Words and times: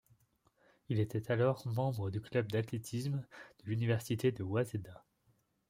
Il 0.89 0.99
était 0.99 1.31
alors 1.31 1.61
membre 1.67 2.09
du 2.09 2.21
club 2.21 2.51
d'athlétisme 2.51 3.19
de 3.63 3.69
l'université 3.69 4.33
Waseda. 4.41 5.05